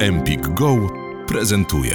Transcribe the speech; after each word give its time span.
Empik 0.00 0.48
Go 0.48 0.76
prezentuje. 1.26 1.94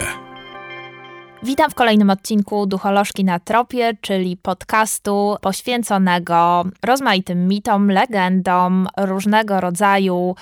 Witam 1.44 1.72
w 1.72 1.76
kolejnym 1.76 2.10
odcinku 2.10 2.66
Ducholożki 2.66 3.24
na 3.24 3.40
Tropie, 3.40 3.98
czyli 4.02 4.38
podcastu 4.38 5.36
poświęconego 5.42 6.64
rozmaitym 6.86 7.48
mitom, 7.48 7.92
legendom, 7.92 8.88
różnego 8.98 9.62
rodzaju 9.62 10.36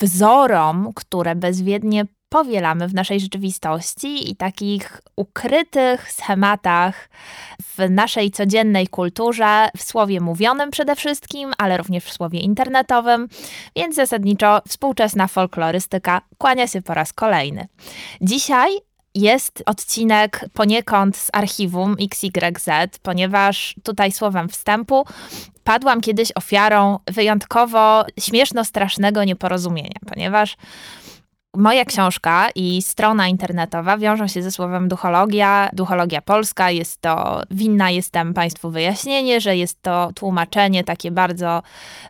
wzorom, 0.00 0.92
które 0.94 1.34
bezwiednie 1.34 2.04
powielamy 2.36 2.88
w 2.88 2.94
naszej 2.94 3.20
rzeczywistości 3.20 4.30
i 4.30 4.36
takich 4.36 5.00
ukrytych 5.16 6.12
schematach 6.12 7.08
w 7.62 7.90
naszej 7.90 8.30
codziennej 8.30 8.88
kulturze, 8.88 9.68
w 9.76 9.82
słowie 9.82 10.20
mówionym 10.20 10.70
przede 10.70 10.96
wszystkim, 10.96 11.52
ale 11.58 11.76
również 11.76 12.04
w 12.04 12.12
słowie 12.12 12.40
internetowym, 12.40 13.28
więc 13.76 13.96
zasadniczo 13.96 14.60
współczesna 14.68 15.28
folklorystyka 15.28 16.20
kłania 16.38 16.66
się 16.66 16.82
po 16.82 16.94
raz 16.94 17.12
kolejny. 17.12 17.66
Dzisiaj 18.20 18.70
jest 19.14 19.62
odcinek 19.66 20.44
poniekąd 20.52 21.16
z 21.16 21.30
archiwum 21.32 21.96
XYZ, 22.12 22.68
ponieważ 23.02 23.74
tutaj 23.82 24.12
słowem 24.12 24.48
wstępu 24.48 25.04
padłam 25.64 26.00
kiedyś 26.00 26.32
ofiarą 26.34 26.98
wyjątkowo 27.06 28.04
śmieszno-strasznego 28.20 29.24
nieporozumienia, 29.24 30.00
ponieważ 30.08 30.56
moja 31.56 31.84
książka 31.84 32.48
i 32.54 32.82
strona 32.82 33.28
internetowa 33.28 33.98
wiążą 33.98 34.28
się 34.28 34.42
ze 34.42 34.50
słowem 34.50 34.88
duchologia, 34.88 35.70
duchologia 35.72 36.22
polska. 36.22 36.70
Jest 36.70 37.00
to, 37.00 37.42
winna 37.50 37.90
jestem 37.90 38.34
Państwu 38.34 38.70
wyjaśnienie, 38.70 39.40
że 39.40 39.56
jest 39.56 39.82
to 39.82 40.10
tłumaczenie 40.14 40.84
takie 40.84 41.10
bardzo 41.10 41.62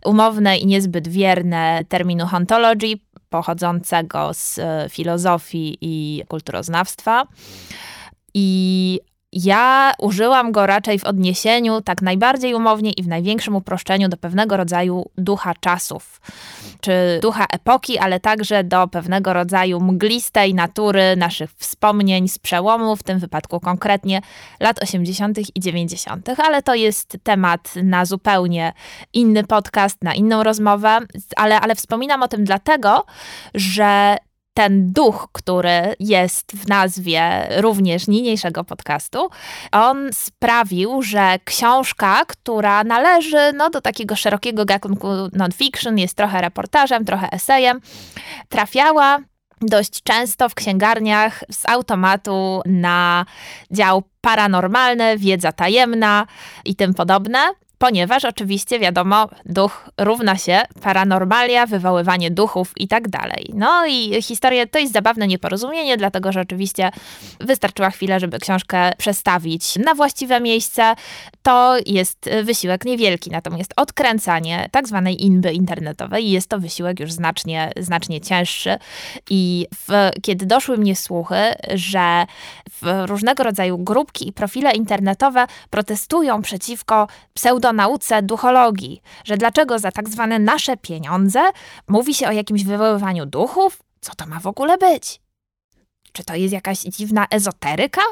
umowne 0.04 0.58
i 0.58 0.66
niezbyt 0.66 1.08
wierne 1.08 1.80
terminu 1.88 2.26
hauntology, 2.26 2.98
pochodzącego 3.28 4.34
z 4.34 4.58
e, 4.58 4.86
filozofii 4.90 5.78
i 5.80 6.22
kulturoznawstwa. 6.28 7.26
I 8.34 9.00
ja 9.44 9.92
użyłam 9.98 10.52
go 10.52 10.66
raczej 10.66 10.98
w 10.98 11.04
odniesieniu 11.04 11.80
tak 11.80 12.02
najbardziej 12.02 12.54
umownie 12.54 12.90
i 12.90 13.02
w 13.02 13.08
największym 13.08 13.56
uproszczeniu 13.56 14.08
do 14.08 14.16
pewnego 14.16 14.56
rodzaju 14.56 15.10
ducha 15.18 15.54
czasów, 15.60 16.20
czy 16.80 17.18
ducha 17.22 17.46
epoki, 17.52 17.98
ale 17.98 18.20
także 18.20 18.64
do 18.64 18.88
pewnego 18.88 19.32
rodzaju 19.32 19.80
mglistej 19.80 20.54
natury 20.54 21.16
naszych 21.16 21.50
wspomnień 21.50 22.28
z 22.28 22.38
przełomu, 22.38 22.96
w 22.96 23.02
tym 23.02 23.18
wypadku 23.18 23.60
konkretnie 23.60 24.20
lat 24.60 24.82
80. 24.82 25.38
i 25.56 25.60
90., 25.60 26.28
ale 26.38 26.62
to 26.62 26.74
jest 26.74 27.16
temat 27.22 27.74
na 27.82 28.04
zupełnie 28.04 28.72
inny 29.12 29.44
podcast, 29.44 30.02
na 30.02 30.14
inną 30.14 30.42
rozmowę, 30.42 30.98
ale, 31.36 31.60
ale 31.60 31.74
wspominam 31.74 32.22
o 32.22 32.28
tym 32.28 32.44
dlatego, 32.44 33.04
że 33.54 34.16
ten 34.56 34.92
duch, 34.92 35.28
który 35.32 35.94
jest 36.00 36.52
w 36.52 36.68
nazwie 36.68 37.48
również 37.56 38.06
niniejszego 38.08 38.64
podcastu, 38.64 39.30
on 39.72 40.12
sprawił, 40.12 41.02
że 41.02 41.38
książka, 41.44 42.24
która 42.24 42.84
należy 42.84 43.52
no, 43.52 43.70
do 43.70 43.80
takiego 43.80 44.16
szerokiego 44.16 44.64
gatunku 44.64 45.08
non-fiction, 45.32 45.98
jest 45.98 46.16
trochę 46.16 46.40
reportażem, 46.40 47.04
trochę 47.04 47.28
esejem, 47.32 47.80
trafiała 48.48 49.18
dość 49.60 50.02
często 50.02 50.48
w 50.48 50.54
księgarniach 50.54 51.44
z 51.50 51.68
automatu 51.68 52.62
na 52.66 53.26
dział 53.70 54.02
paranormalny, 54.20 55.18
wiedza 55.18 55.52
tajemna 55.52 56.26
i 56.64 56.76
tym 56.76 56.94
podobne 56.94 57.38
ponieważ 57.78 58.24
oczywiście 58.24 58.78
wiadomo, 58.78 59.28
duch 59.44 59.90
równa 59.98 60.36
się 60.36 60.62
paranormalia, 60.82 61.66
wywoływanie 61.66 62.30
duchów 62.30 62.72
i 62.76 62.88
tak 62.88 63.08
dalej. 63.08 63.50
No 63.54 63.86
i 63.86 64.22
historia 64.22 64.66
to 64.66 64.78
jest 64.78 64.92
zabawne 64.92 65.26
nieporozumienie, 65.26 65.96
dlatego 65.96 66.32
że 66.32 66.40
oczywiście 66.40 66.90
wystarczyła 67.40 67.90
chwilę, 67.90 68.20
żeby 68.20 68.38
książkę 68.38 68.92
przestawić 68.98 69.76
na 69.76 69.94
właściwe 69.94 70.40
miejsce. 70.40 70.94
To 71.42 71.76
jest 71.86 72.30
wysiłek 72.42 72.84
niewielki, 72.84 73.30
natomiast 73.30 73.72
odkręcanie 73.76 74.68
tak 74.72 74.88
zwanej 74.88 75.24
inby 75.24 75.52
internetowej 75.52 76.30
jest 76.30 76.48
to 76.48 76.58
wysiłek 76.58 77.00
już 77.00 77.12
znacznie, 77.12 77.72
znacznie 77.76 78.20
cięższy. 78.20 78.76
I 79.30 79.66
w, 79.74 80.10
kiedy 80.22 80.46
doszły 80.46 80.78
mnie 80.78 80.96
słuchy, 80.96 81.54
że 81.74 82.26
w 82.82 83.04
różnego 83.06 83.42
rodzaju 83.42 83.78
grupki 83.78 84.28
i 84.28 84.32
profile 84.32 84.72
internetowe 84.72 85.46
protestują 85.70 86.42
przeciwko 86.42 87.08
pseudo 87.34 87.65
nauce 87.72 88.22
duchologii, 88.22 89.02
że 89.24 89.36
dlaczego 89.36 89.78
za 89.78 89.92
tak 89.92 90.08
zwane 90.08 90.38
nasze 90.38 90.76
pieniądze 90.76 91.40
mówi 91.88 92.14
się 92.14 92.28
o 92.28 92.32
jakimś 92.32 92.64
wywoływaniu 92.64 93.26
duchów? 93.26 93.82
Co 94.00 94.14
to 94.14 94.26
ma 94.26 94.40
w 94.40 94.46
ogóle 94.46 94.78
być? 94.78 95.20
Czy 96.12 96.24
to 96.24 96.34
jest 96.34 96.52
jakaś 96.52 96.78
dziwna 96.78 97.26
ezoteryka? 97.30 98.02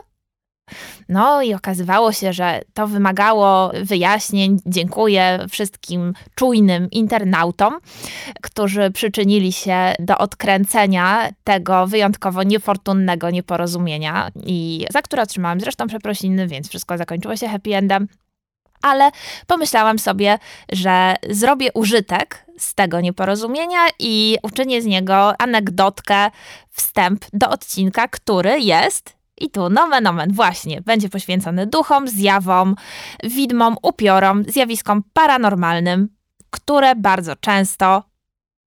No 1.08 1.42
i 1.42 1.54
okazywało 1.54 2.12
się, 2.12 2.32
że 2.32 2.60
to 2.74 2.86
wymagało 2.86 3.72
wyjaśnień. 3.82 4.58
Dziękuję 4.66 5.46
wszystkim 5.50 6.12
czujnym 6.34 6.90
internautom, 6.90 7.78
którzy 8.42 8.90
przyczynili 8.90 9.52
się 9.52 9.94
do 9.98 10.18
odkręcenia 10.18 11.28
tego 11.44 11.86
wyjątkowo 11.86 12.42
niefortunnego 12.42 13.30
nieporozumienia 13.30 14.30
i 14.46 14.86
za 14.90 15.02
które 15.02 15.22
otrzymałam 15.22 15.60
zresztą 15.60 15.86
przeprosiny, 15.86 16.46
więc 16.46 16.68
wszystko 16.68 16.98
zakończyło 16.98 17.36
się 17.36 17.48
happy 17.48 17.74
endem 17.74 18.08
ale 18.84 19.10
pomyślałam 19.46 19.98
sobie, 19.98 20.38
że 20.72 21.14
zrobię 21.30 21.72
użytek 21.74 22.46
z 22.58 22.74
tego 22.74 23.00
nieporozumienia 23.00 23.80
i 23.98 24.38
uczynię 24.42 24.82
z 24.82 24.86
niego 24.86 25.40
anegdotkę, 25.40 26.30
wstęp 26.70 27.24
do 27.32 27.50
odcinka, 27.50 28.08
który 28.08 28.60
jest 28.60 29.16
i 29.40 29.50
tu 29.50 29.70
nomen 29.70 30.06
omen 30.06 30.32
właśnie 30.32 30.82
będzie 30.82 31.08
poświęcony 31.08 31.66
duchom, 31.66 32.08
zjawom, 32.08 32.74
widmom, 33.22 33.76
upiorom, 33.82 34.44
zjawiskom 34.48 35.02
paranormalnym, 35.12 36.08
które 36.50 36.96
bardzo 36.96 37.36
często 37.36 38.02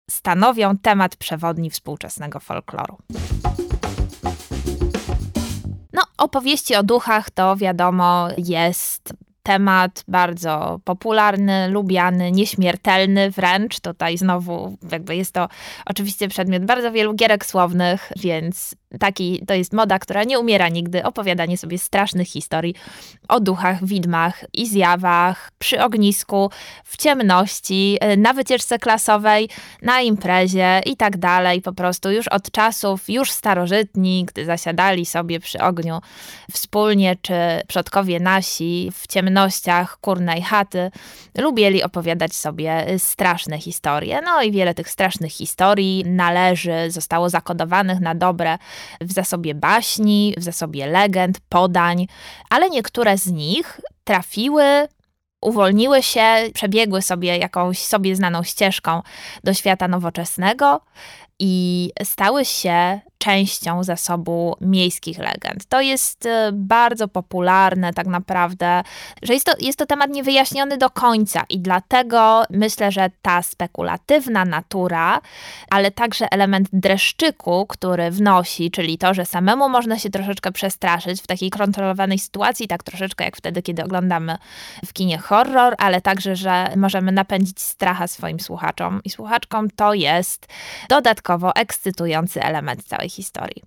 stanowią 0.10 0.78
temat 0.78 1.16
przewodni 1.16 1.70
współczesnego 1.70 2.40
folkloru. 2.40 2.98
No, 5.94 6.02
opowieści 6.18 6.76
o 6.76 6.84
duchach 6.84 7.30
to 7.30 7.56
wiadomo 7.56 8.28
jest 8.38 9.14
temat 9.48 10.04
bardzo 10.08 10.80
popularny, 10.84 11.68
lubiany, 11.68 12.32
nieśmiertelny 12.32 13.32
wręcz. 13.32 13.80
Tutaj 13.80 14.18
znowu 14.18 14.78
jakby 14.92 15.16
jest 15.16 15.34
to 15.34 15.48
oczywiście 15.86 16.28
przedmiot 16.28 16.66
bardzo 16.66 16.92
wielu 16.92 17.14
gierek 17.14 17.46
słownych, 17.46 18.12
więc 18.16 18.76
taki 19.00 19.46
to 19.48 19.54
jest 19.54 19.74
moda, 19.74 20.00
która 20.00 20.24
nie 20.24 20.40
umiera 20.40 20.70
nigdy. 20.70 21.04
Opowiadanie 21.04 21.58
sobie 21.58 21.78
strasznych 21.78 22.28
historii 22.28 22.76
o 23.28 23.40
duchach, 23.40 23.86
widmach 23.86 24.46
i 24.54 24.68
zjawach 24.68 25.52
przy 25.60 25.84
ognisku, 25.84 26.52
w 26.84 26.98
ciemności, 26.98 27.98
y, 28.14 28.18
na 28.18 28.34
wycieczce 28.34 28.80
klasowej, 28.80 29.50
na 29.82 30.02
imprezie 30.02 30.82
i 30.86 30.98
tak 30.98 31.18
dalej. 31.18 31.62
Po 31.62 31.74
prostu 31.74 32.12
już 32.12 32.28
od 32.28 32.52
czasów, 32.52 33.10
już 33.10 33.32
starożytni, 33.32 34.26
gdy 34.26 34.46
zasiadali 34.46 35.06
sobie 35.06 35.40
przy 35.40 35.60
ogniu 35.60 36.00
wspólnie, 36.52 37.16
czy 37.22 37.34
przodkowie 37.68 38.20
nasi 38.20 38.92
w 38.94 39.08
ciemnościach 39.08 39.98
kurnej 40.02 40.42
chaty, 40.42 40.92
lubili 41.38 41.84
opowiadać 41.84 42.36
sobie 42.36 42.92
y, 42.92 43.00
straszne 43.00 43.60
historie. 43.60 44.22
No 44.26 44.42
i 44.42 44.52
wiele 44.52 44.74
tych 44.74 44.90
strasznych 44.90 45.32
historii 45.32 46.04
należy, 46.06 46.92
zostało 46.92 47.30
zakodowanych 47.30 48.00
na 48.00 48.16
dobre 48.16 48.58
w 49.02 49.14
zasobie 49.14 49.56
baśni, 49.56 50.34
w 50.38 50.44
zasobie 50.44 50.88
legend, 50.88 51.40
podań, 51.50 52.08
ale 52.50 52.70
niektóre 52.70 53.18
z 53.18 53.32
nich 53.32 53.82
trafiły 54.04 54.88
uwolniły 55.42 56.04
się, 56.04 56.36
przebiegły 56.54 57.02
sobie 57.02 57.38
jakąś 57.38 57.80
sobie 57.80 58.16
znaną 58.16 58.44
ścieżką 58.44 59.02
do 59.44 59.54
świata 59.54 59.88
nowoczesnego 59.88 60.82
i 61.40 61.92
stały 62.04 62.46
się 62.46 63.00
częścią 63.18 63.84
zasobu 63.84 64.56
miejskich 64.62 65.18
legend. 65.18 65.66
To 65.70 65.82
jest 65.82 66.26
e, 66.26 66.50
bardzo 66.54 67.08
popularne 67.08 67.94
tak 67.94 68.08
naprawdę, 68.08 68.84
że 69.22 69.34
jest 69.34 69.46
to, 69.46 69.52
jest 69.60 69.80
to 69.80 69.86
temat 69.86 70.10
niewyjaśniony 70.10 70.78
do 70.78 70.90
końca 70.90 71.44
i 71.50 71.60
dlatego 71.60 72.44
myślę, 72.50 72.92
że 72.92 73.10
ta 73.22 73.42
spekulatywna 73.42 74.46
natura, 74.46 75.22
ale 75.70 75.92
także 75.92 76.28
element 76.32 76.68
dreszczyku, 76.74 77.66
który 77.66 78.12
wnosi, 78.12 78.72
czyli 78.72 78.98
to, 78.98 79.14
że 79.14 79.26
samemu 79.26 79.70
można 79.70 80.00
się 80.00 80.10
troszeczkę 80.10 80.52
przestraszyć 80.52 81.22
w 81.22 81.28
takiej 81.28 81.50
kontrolowanej 81.50 82.20
sytuacji, 82.20 82.68
tak 82.68 82.84
troszeczkę 82.84 83.26
jak 83.26 83.38
wtedy, 83.38 83.62
kiedy 83.62 83.84
oglądamy 83.84 84.38
w 84.86 84.94
kinie 84.94 85.18
horror, 85.18 85.76
ale 85.78 86.02
także, 86.02 86.36
że 86.36 86.74
możemy 86.76 87.12
napędzić 87.12 87.62
stracha 87.62 88.08
swoim 88.08 88.40
słuchaczom 88.40 89.02
i 89.04 89.10
słuchaczkom, 89.10 89.70
to 89.70 89.94
jest 89.94 90.48
dodatkowo 90.90 91.56
ekscytujący 91.56 92.44
element 92.44 92.84
całej 92.84 93.07
historii. 93.10 93.64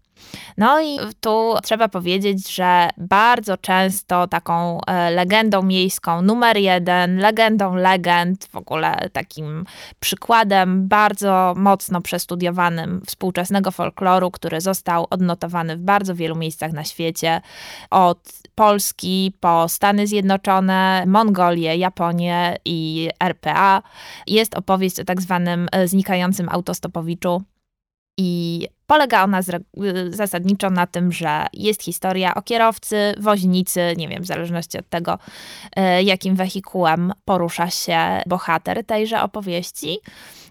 No 0.57 0.83
i 0.83 0.99
tu 1.21 1.55
trzeba 1.63 1.89
powiedzieć, 1.89 2.55
że 2.55 2.89
bardzo 2.99 3.57
często 3.57 4.27
taką 4.27 4.81
e, 4.81 5.11
legendą 5.11 5.63
miejską 5.63 6.23
numer 6.23 6.57
jeden, 6.57 7.17
legendą 7.19 7.75
legend, 7.75 8.45
w 8.45 8.57
ogóle 8.57 9.09
takim 9.13 9.65
przykładem 10.01 10.89
bardzo 10.89 11.55
mocno 11.57 12.01
przestudiowanym 12.01 13.03
współczesnego 13.07 13.71
folkloru, 13.71 14.31
który 14.31 14.61
został 14.61 15.07
odnotowany 15.11 15.77
w 15.77 15.81
bardzo 15.81 16.15
wielu 16.15 16.37
miejscach 16.37 16.73
na 16.73 16.85
świecie, 16.85 17.41
od 17.91 18.33
Polski 18.55 19.33
po 19.41 19.69
Stany 19.69 20.07
Zjednoczone, 20.07 21.05
Mongolię, 21.07 21.77
Japonię 21.77 22.57
i 22.65 23.11
RPA, 23.21 23.83
jest 24.27 24.55
opowieść 24.55 25.01
o 25.01 25.05
tak 25.05 25.23
zwanym 25.23 25.69
e, 25.73 25.89
znikającym 25.89 26.49
autostopowiczu. 26.49 27.43
I 28.23 28.69
polega 28.87 29.25
ona 29.25 29.41
zasadniczo 30.11 30.71
na 30.71 30.87
tym, 30.87 31.13
że 31.13 31.47
jest 31.53 31.83
historia 31.83 32.35
o 32.35 32.43
kierowcy, 32.43 33.15
woźnicy, 33.19 33.95
nie 33.97 34.09
wiem, 34.09 34.23
w 34.23 34.27
zależności 34.27 34.79
od 34.79 34.89
tego, 34.89 35.19
e, 35.77 36.03
jakim 36.03 36.37
wehikułem 36.37 37.13
porusza 37.25 37.71
się 37.71 38.23
bohater 38.27 38.85
tejże 38.85 39.23
opowieści, 39.23 39.99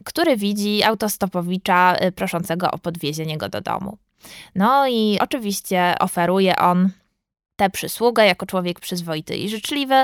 który 0.04 0.38
widzi 0.38 0.83
autostopowicza 0.83 1.95
e, 1.95 2.12
proszącego 2.12 2.71
o 2.71 2.77
podwiezienie 2.77 3.38
go 3.38 3.50
do 3.50 3.62
domu. 3.62 3.98
No 4.56 4.88
i 4.88 5.18
oczywiście 5.22 5.95
oferuje 6.00 6.56
on 6.56 6.89
tę 7.56 7.69
przysługę 7.69 8.25
jako 8.25 8.45
człowiek 8.45 8.80
przyzwoity 8.80 9.38
i 9.38 9.50
życzliwy, 9.50 10.04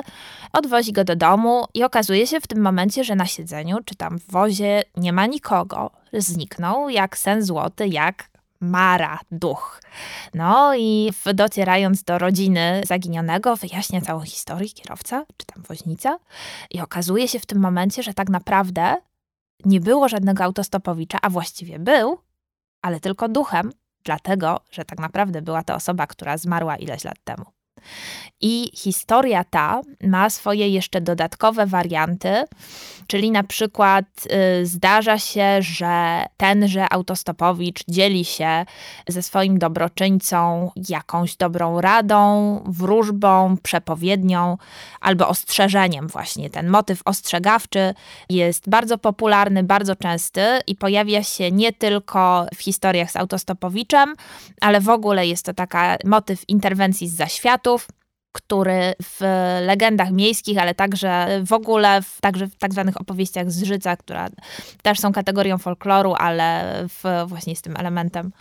odwozi 0.53 0.91
go 0.91 1.03
do 1.03 1.15
domu 1.15 1.65
i 1.73 1.83
okazuje 1.83 2.27
się 2.27 2.39
w 2.41 2.47
tym 2.47 2.61
momencie, 2.61 3.03
że 3.03 3.15
na 3.15 3.25
siedzeniu 3.25 3.77
czy 3.85 3.95
tam 3.95 4.19
w 4.19 4.31
wozie 4.31 4.83
nie 4.97 5.13
ma 5.13 5.25
nikogo. 5.25 5.91
Zniknął 6.21 6.89
jak 6.89 7.17
sen 7.17 7.44
złoty, 7.44 7.88
jak 7.88 8.29
Mara, 8.62 9.19
duch. 9.31 9.81
No 10.33 10.75
i 10.75 11.12
docierając 11.33 12.03
do 12.03 12.17
rodziny 12.17 12.81
zaginionego, 12.85 13.56
wyjaśnia 13.56 14.01
całą 14.01 14.21
historię 14.21 14.69
kierowca, 14.69 15.25
czy 15.38 15.45
tam 15.45 15.63
woźnica, 15.63 16.19
i 16.71 16.81
okazuje 16.81 17.27
się 17.27 17.39
w 17.39 17.45
tym 17.45 17.59
momencie, 17.59 18.03
że 18.03 18.13
tak 18.13 18.29
naprawdę 18.29 18.95
nie 19.65 19.79
było 19.79 20.09
żadnego 20.09 20.44
autostopowicza, 20.44 21.17
a 21.21 21.29
właściwie 21.29 21.79
był, 21.79 22.18
ale 22.81 23.00
tylko 23.00 23.29
duchem, 23.29 23.71
dlatego 24.03 24.59
że 24.71 24.85
tak 24.85 25.00
naprawdę 25.00 25.41
była 25.41 25.63
to 25.63 25.75
osoba, 25.75 26.07
która 26.07 26.38
zmarła 26.38 26.77
ileś 26.77 27.03
lat 27.03 27.18
temu. 27.23 27.55
I 28.42 28.72
historia 28.74 29.44
ta 29.44 29.81
ma 30.04 30.30
swoje 30.30 30.69
jeszcze 30.69 31.01
dodatkowe 31.01 31.66
warianty, 31.66 32.44
czyli 33.07 33.31
na 33.31 33.44
przykład 33.44 34.06
y, 34.62 34.66
zdarza 34.66 35.19
się, 35.19 35.62
że 35.62 36.25
tenże 36.38 36.94
autostopowicz 36.94 37.83
dzieli 37.88 38.25
się 38.25 38.66
ze 39.07 39.22
swoim 39.22 39.60
dobroczyńcą 39.60 40.72
jakąś 40.89 41.36
dobrą 41.36 41.81
radą, 41.81 42.63
wróżbą, 42.66 43.57
przepowiednią 43.63 44.57
albo 45.01 45.28
ostrzeżeniem 45.28 46.07
właśnie. 46.07 46.50
Ten 46.50 46.69
motyw 46.69 47.01
ostrzegawczy 47.06 47.94
jest 48.30 48.69
bardzo 48.69 48.98
popularny, 48.98 49.63
bardzo 49.63 49.95
częsty 49.95 50.42
i 50.68 50.75
pojawia 50.75 51.24
się 51.24 51.51
nie 51.51 51.74
tylko 51.74 52.45
w 52.56 52.62
historiach 52.62 53.12
z 53.12 53.16
autostopowiczem, 53.16 54.16
ale 54.62 54.81
w 54.81 54.89
ogóle 54.89 55.28
jest 55.28 55.45
to 55.45 55.54
taka 55.54 55.98
motyw 56.06 56.50
interwencji 56.50 57.07
z 57.07 57.16
który 58.31 58.94
w 59.03 59.21
legendach 59.62 60.12
miejskich, 60.12 60.57
ale 60.57 60.75
także 60.75 61.41
w 61.45 61.53
ogóle, 61.53 62.01
w, 62.01 62.21
także 62.21 62.47
w 62.47 62.56
tak 62.56 62.73
zwanych 62.73 63.01
opowieściach 63.01 63.51
z 63.51 63.63
życia, 63.63 63.97
które 63.97 64.27
też 64.81 65.00
są 65.00 65.13
kategorią 65.13 65.57
folkloru, 65.57 66.13
ale 66.17 66.79
w, 66.88 67.27
właśnie 67.27 67.56
z 67.56 67.62
tym 67.62 67.77
elementem 67.77 68.31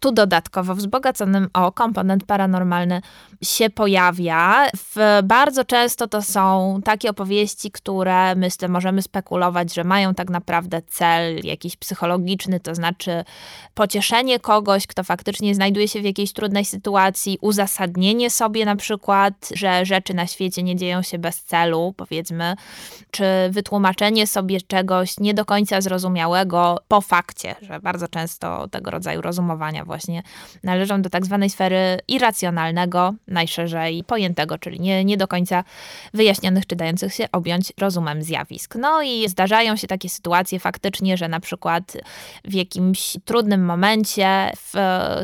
tu 0.00 0.12
dodatkowo 0.12 0.74
wzbogaconym 0.74 1.48
o 1.52 1.72
komponent 1.72 2.24
paranormalny 2.24 3.00
się 3.42 3.70
pojawia. 3.70 4.66
W, 4.76 5.20
bardzo 5.24 5.64
często 5.64 6.08
to 6.08 6.22
są 6.22 6.80
takie 6.84 7.10
opowieści, 7.10 7.70
które 7.70 8.34
myślę 8.34 8.68
możemy 8.68 9.02
spekulować, 9.02 9.74
że 9.74 9.84
mają 9.84 10.14
tak 10.14 10.30
naprawdę 10.30 10.82
cel 10.82 11.40
jakiś 11.44 11.76
psychologiczny, 11.76 12.60
to 12.60 12.74
znaczy 12.74 13.24
pocieszenie 13.74 14.40
kogoś, 14.40 14.86
kto 14.86 15.04
faktycznie 15.04 15.54
znajduje 15.54 15.88
się 15.88 16.00
w 16.00 16.04
jakiejś 16.04 16.32
trudnej 16.32 16.64
sytuacji, 16.64 17.38
uzasadnienie 17.40 18.30
sobie 18.30 18.64
na 18.64 18.76
przykład, 18.76 19.34
że 19.54 19.86
rzeczy 19.86 20.14
na 20.14 20.26
świecie 20.26 20.62
nie 20.62 20.76
dzieją 20.76 21.02
się 21.02 21.18
bez 21.18 21.42
celu, 21.42 21.94
powiedzmy, 21.96 22.54
czy 23.10 23.24
wytłumaczenie 23.50 24.26
sobie 24.26 24.60
czegoś 24.60 25.20
nie 25.20 25.34
do 25.34 25.44
końca 25.44 25.80
zrozumiałego 25.80 26.78
po 26.88 27.00
fakcie, 27.00 27.54
że 27.62 27.80
bardzo 27.80 28.08
często 28.08 28.68
tego 28.68 28.90
rodzaju 28.90 29.20
rozumowania 29.20 29.84
właśnie 29.88 30.22
należą 30.62 31.02
do 31.02 31.10
tak 31.10 31.26
zwanej 31.26 31.50
sfery 31.50 31.98
irracjonalnego, 32.08 33.14
najszerzej 33.28 34.04
pojętego, 34.04 34.58
czyli 34.58 34.80
nie, 34.80 35.04
nie 35.04 35.16
do 35.16 35.28
końca 35.28 35.64
wyjaśnionych 36.14 36.66
czy 36.66 36.76
dających 36.76 37.14
się 37.14 37.28
objąć 37.32 37.72
rozumem 37.78 38.22
zjawisk. 38.22 38.74
No 38.74 39.02
i 39.02 39.28
zdarzają 39.28 39.76
się 39.76 39.86
takie 39.86 40.08
sytuacje 40.08 40.60
faktycznie, 40.60 41.16
że 41.16 41.28
na 41.28 41.40
przykład 41.40 41.96
w 42.44 42.54
jakimś 42.54 43.16
trudnym 43.24 43.64
momencie 43.64 44.52
w, 44.56 44.74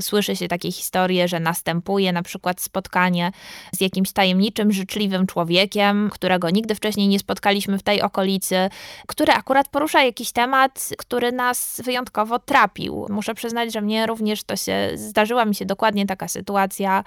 słyszy 0.01 0.37
się 0.37 0.49
takie 0.49 0.73
historie, 0.73 1.29
że 1.29 1.41
następuje 1.41 2.13
na 2.13 2.23
przykład 2.23 2.61
spotkanie 2.61 3.33
z 3.73 3.81
jakimś 3.81 4.13
tajemniczym, 4.13 4.73
życzliwym 4.73 5.27
człowiekiem, 5.27 6.11
którego 6.13 6.51
nigdy 6.51 6.75
wcześniej 6.75 7.09
nie 7.09 7.19
spotkaliśmy 7.19 7.79
w 7.79 7.83
tej 7.83 8.03
okolicy, 8.03 8.71
który 9.07 9.33
akurat 9.33 9.69
porusza 9.69 10.03
jakiś 10.03 10.33
temat, 10.33 10.89
który 10.99 11.33
nas 11.33 11.81
wyjątkowo 11.85 12.39
trapił. 12.39 13.07
Muszę 13.11 13.35
przyznać, 13.35 13.73
że 13.73 13.81
mnie 13.81 14.07
również 14.07 14.43
to 14.55 14.65
się, 14.65 14.91
zdarzyła 14.95 15.45
mi 15.45 15.55
się 15.55 15.67
dokładnie 15.67 16.07
taka 16.07 16.29
sytuacja. 16.29 17.05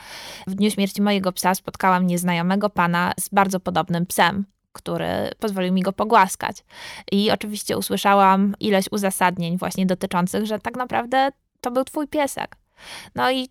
W 0.48 0.56
dniu 0.56 0.72
śmierci 0.72 1.02
mojego 1.02 1.32
psa 1.32 1.56
spotkałam 1.56 2.08
nieznajomego 2.08 2.70
pana 2.70 3.14
z 3.20 3.30
bardzo 3.30 3.60
podobnym 3.60 4.06
psem, 4.06 4.46
który 4.74 5.08
pozwolił 5.40 5.74
mi 5.74 5.82
go 5.82 5.94
pogłaskać. 5.94 6.64
I 7.12 7.32
oczywiście 7.32 7.78
usłyszałam 7.78 8.56
ileś 8.60 8.86
uzasadnień 8.92 9.58
właśnie 9.58 9.86
dotyczących, 9.86 10.46
że 10.46 10.60
tak 10.60 10.76
naprawdę 10.76 11.30
to 11.62 11.72
był 11.72 11.84
twój 11.84 12.08
piesek. 12.08 12.56
No 13.16 13.32
i 13.32 13.50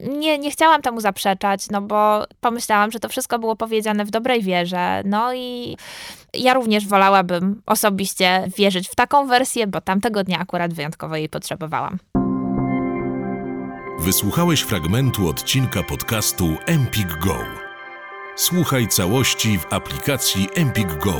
nie, 0.00 0.38
nie 0.38 0.50
chciałam 0.50 0.82
temu 0.82 1.00
zaprzeczać, 1.00 1.70
no 1.70 1.80
bo 1.82 2.24
pomyślałam, 2.40 2.90
że 2.90 3.00
to 3.00 3.08
wszystko 3.08 3.38
było 3.38 3.56
powiedziane 3.56 4.04
w 4.04 4.10
dobrej 4.10 4.42
wierze. 4.42 5.02
No 5.04 5.34
i 5.34 5.76
ja 6.34 6.54
również 6.54 6.86
wolałabym 6.86 7.62
osobiście 7.66 8.44
wierzyć 8.56 8.88
w 8.88 8.94
taką 8.94 9.26
wersję, 9.26 9.66
bo 9.66 9.80
tamtego 9.80 10.24
dnia 10.24 10.38
akurat 10.38 10.74
wyjątkowo 10.74 11.16
jej 11.16 11.28
potrzebowałam. 11.28 11.98
Wysłuchałeś 14.04 14.60
fragmentu 14.60 15.28
odcinka 15.28 15.82
podcastu 15.82 16.56
Empik 16.66 17.18
Go. 17.18 17.38
Słuchaj 18.36 18.88
całości 18.88 19.58
w 19.58 19.72
aplikacji 19.72 20.48
Empik 20.54 20.98
Go. 20.98 21.16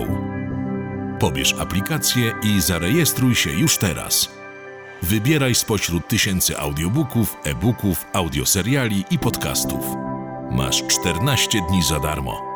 Pobierz 1.19 1.55
aplikację 1.55 2.34
i 2.43 2.61
zarejestruj 2.61 3.34
się 3.34 3.50
już 3.50 3.79
teraz. 3.79 4.37
Wybieraj 5.02 5.55
spośród 5.55 6.08
tysięcy 6.08 6.58
audiobooków, 6.58 7.37
e-booków, 7.44 8.06
audioseriali 8.12 9.05
i 9.10 9.19
podcastów. 9.19 9.84
Masz 10.51 10.86
14 10.86 11.58
dni 11.69 11.82
za 11.82 12.01
darmo. 12.01 12.52